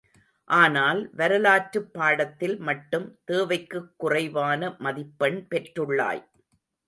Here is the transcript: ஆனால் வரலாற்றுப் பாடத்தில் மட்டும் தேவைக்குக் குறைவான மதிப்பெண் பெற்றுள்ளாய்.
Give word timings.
ஆனால் 0.49 1.09
வரலாற்றுப் 1.13 1.93
பாடத்தில் 1.93 2.57
மட்டும் 2.59 3.19
தேவைக்குக் 3.23 3.93
குறைவான 3.97 4.75
மதிப்பெண் 4.79 5.47
பெற்றுள்ளாய். 5.49 6.23